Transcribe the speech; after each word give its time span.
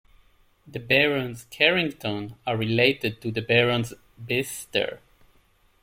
The 0.67 0.79
Barons 0.79 1.45
Carrington 1.51 2.33
are 2.47 2.57
related 2.57 3.21
to 3.21 3.29
the 3.29 3.43
Barons 3.43 3.93
Bicester. 4.17 4.99